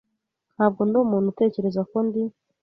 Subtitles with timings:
[0.55, 2.21] Ntabwo ndi umuntu utekereza ko ndi.